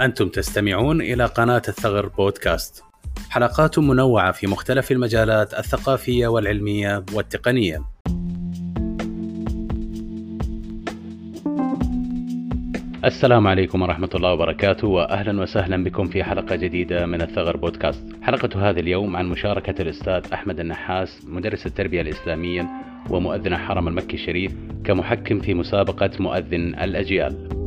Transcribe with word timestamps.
أنتم 0.00 0.28
تستمعون 0.28 1.00
إلى 1.00 1.24
قناة 1.24 1.62
الثغر 1.68 2.06
بودكاست. 2.06 2.84
حلقات 3.30 3.78
منوعة 3.78 4.32
في 4.32 4.46
مختلف 4.46 4.92
المجالات 4.92 5.54
الثقافية 5.54 6.26
والعلمية 6.26 7.04
والتقنية. 7.14 7.84
السلام 13.04 13.46
عليكم 13.46 13.82
ورحمة 13.82 14.10
الله 14.14 14.32
وبركاته 14.32 14.88
وأهلا 14.88 15.42
وسهلا 15.42 15.84
بكم 15.84 16.04
في 16.08 16.24
حلقة 16.24 16.56
جديدة 16.56 17.06
من 17.06 17.22
الثغر 17.22 17.56
بودكاست. 17.56 18.04
حلقة 18.22 18.70
هذا 18.70 18.80
اليوم 18.80 19.16
عن 19.16 19.26
مشاركة 19.26 19.82
الأستاذ 19.82 20.32
أحمد 20.32 20.60
النحاس 20.60 21.26
مدرس 21.26 21.66
التربية 21.66 22.00
الإسلامية 22.00 22.68
ومؤذن 23.10 23.52
الحرم 23.52 23.88
المكي 23.88 24.16
الشريف 24.16 24.52
كمحكم 24.84 25.40
في 25.40 25.54
مسابقة 25.54 26.10
مؤذن 26.20 26.74
الأجيال. 26.74 27.57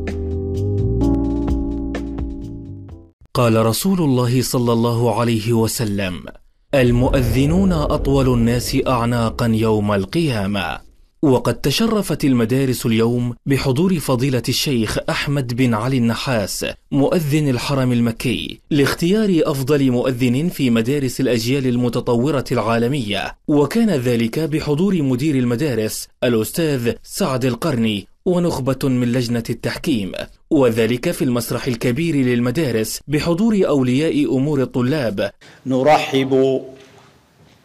قال 3.33 3.65
رسول 3.65 4.01
الله 4.01 4.41
صلى 4.41 4.73
الله 4.73 5.19
عليه 5.19 5.53
وسلم 5.53 6.25
المؤذنون 6.73 7.71
أطول 7.71 8.33
الناس 8.33 8.77
اعناقا 8.87 9.47
يوم 9.47 9.91
القيامة. 9.91 10.79
وقد 11.23 11.55
تشرفت 11.55 12.25
المدارس 12.25 12.85
اليوم 12.85 13.35
بحضور 13.45 13.99
فضيلة 13.99 14.41
الشيخ 14.49 14.97
أحمد 15.09 15.53
بن 15.53 15.73
علي 15.73 15.97
النحاس 15.97 16.65
مؤذن 16.91 17.49
الحرم 17.49 17.91
المكي 17.91 18.59
لاختيار 18.71 19.41
أفضل 19.45 19.91
مؤذن 19.91 20.49
في 20.49 20.69
مدارس 20.69 21.21
الأجيال 21.21 21.67
المتطورة 21.67 22.45
العالمية 22.51 23.37
وكان 23.47 23.89
ذلك 23.89 24.39
بحضور 24.39 25.01
مدير 25.01 25.35
المدارس 25.35 26.07
الأستاذ 26.23 26.93
سعد 27.03 27.45
القرني 27.45 28.07
ونخبة 28.25 28.89
من 28.89 29.11
لجنة 29.11 29.43
التحكيم 29.49 30.11
وذلك 30.49 31.11
في 31.11 31.23
المسرح 31.23 31.67
الكبير 31.67 32.15
للمدارس 32.15 32.99
بحضور 33.07 33.61
أولياء 33.67 34.37
أمور 34.37 34.61
الطلاب. 34.61 35.31
نرحب 35.65 36.61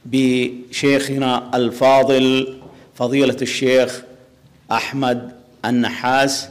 بشيخنا 0.05 1.57
الفاضل 1.57 2.55
فضيلة 2.95 3.37
الشيخ 3.43 4.03
أحمد 4.73 5.33
النحاس 5.65 6.49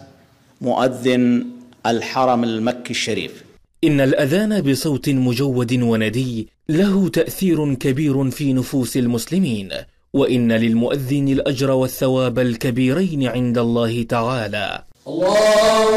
مؤذن 0.62 1.46
الحرم 1.86 2.44
المكي 2.44 2.92
الشريف. 2.92 3.44
إن 3.84 4.02
الأذان 4.02 4.62
بصوت 4.62 5.10
مجود 5.10 5.74
وندي 5.74 6.48
له 6.70 7.10
تأثير 7.10 7.74
كبير 7.74 8.30
في 8.30 8.54
نفوس 8.54 8.98
المسلمين. 8.98 9.70
وإن 10.16 10.52
للمؤذن 10.52 11.28
الأجر 11.28 11.72
والثواب 11.72 12.40
الكبيرين 12.40 13.28
عند 13.28 13.58
الله 13.58 14.04
تعالى. 14.10 14.68
الله 15.08 15.90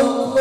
أكبر 0.00 0.40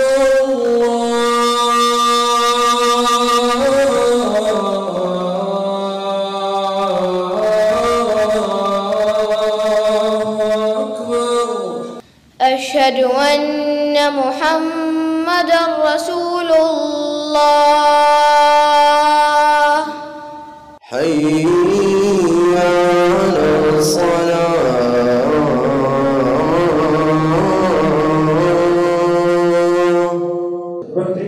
أشهد 12.42 12.98
أن 13.30 13.96
محمد 14.22 15.52
رسول 15.90 16.50
الله. 16.52 16.89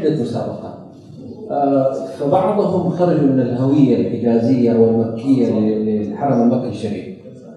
عدة 0.06 0.22
مسابقات. 0.22 0.74
آه، 1.52 1.94
فبعضهم 2.20 2.90
خرجوا 2.90 3.28
من 3.28 3.40
الهوية 3.40 3.96
الحجازية 4.08 4.74
والمكية 4.74 5.60
للحرم 5.60 6.42
المكي 6.42 6.70
الشريف. 6.70 7.06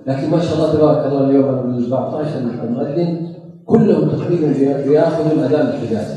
لكن 0.07 0.31
ما 0.31 0.41
شاء 0.41 0.55
الله 0.55 0.73
تبارك 0.73 1.07
الله 1.07 1.31
اليوم 1.31 1.49
ال 1.49 1.93
14 1.93 2.31
مؤذن 2.71 3.35
كلهم 3.67 4.09
تقريبا 4.09 4.53
بياخذوا 4.87 5.33
الاذان 5.33 5.67
الحجازي 5.67 6.15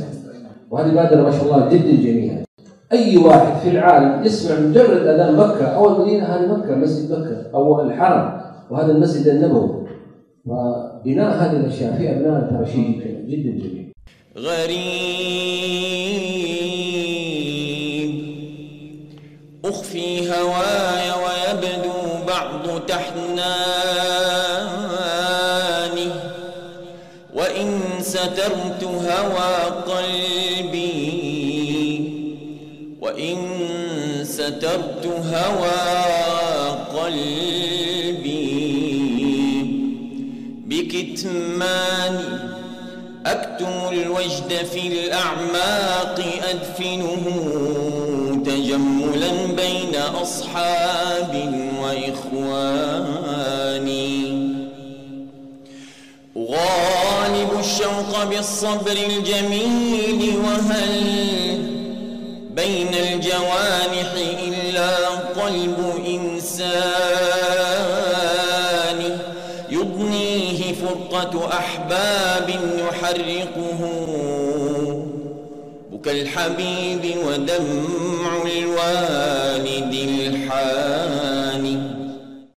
وهذه 0.72 0.94
بادرة 0.94 1.22
ما 1.22 1.32
شاء 1.32 1.44
الله 1.44 1.70
جدا 1.70 2.04
جميلة. 2.04 2.44
أي 2.92 3.18
واحد 3.18 3.60
في 3.60 3.70
العالم 3.70 4.26
يسمع 4.26 4.60
مجرد 4.60 5.08
أذان 5.08 5.36
مكة 5.36 5.66
أو 5.66 5.96
المدينة 5.96 6.24
هذه 6.24 6.58
مكة 6.58 6.76
مسجد 6.76 7.12
مكة 7.20 7.38
أو 7.54 7.82
الحرم 7.82 8.40
وهذا 8.70 8.92
المسجد 8.92 9.28
النبوي. 9.28 9.70
وبناء 10.46 11.32
هذه 11.38 11.58
الأشياء 11.60 11.94
في 11.94 12.12
أبناء 12.12 12.50
ترى 12.52 12.66
شيء 12.66 13.02
جدا 13.28 13.50
جميل. 13.50 13.94
غريب. 14.38 14.98
أخفي 19.66 20.30
هواي 20.30 21.12
ويبدو 21.12 22.26
بعض 22.28 22.82
تحناني 22.88 23.58
وإن 27.34 27.82
سترت 28.02 28.84
هوى 28.84 29.56
قلبي 29.88 30.98
وإن 33.02 33.38
سترت 34.24 35.06
هوى 35.06 35.82
قلبي 36.94 38.48
بكتماني. 40.66 42.28
أكتم 43.32 43.90
الوجد 43.92 44.66
في 44.74 44.88
الأعماق 44.88 46.26
أدفنه 46.50 47.24
تجملا 48.46 49.32
بين 49.46 49.96
أصحاب 50.22 51.54
وإخواني 51.82 53.28
أغالب 56.38 57.60
الشوق 57.60 58.24
بالصبر 58.24 58.92
الجميل 58.92 60.38
وهل 60.38 60.98
بين 62.56 62.94
الجوانح 62.94 63.67
يضنيه 69.80 70.74
فرقة 70.74 71.50
أحباب 71.54 72.50
يحرقه 72.80 73.80
بكى 75.92 76.22
الحبيب 76.22 77.16
ودمع 77.26 78.42
الوالد 78.58 79.94
الحان 80.28 81.37